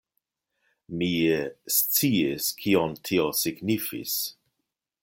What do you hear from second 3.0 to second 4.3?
tio signifis.